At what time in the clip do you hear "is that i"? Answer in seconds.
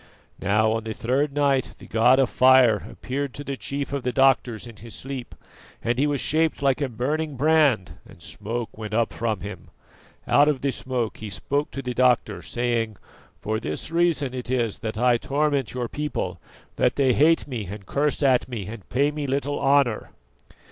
14.49-15.17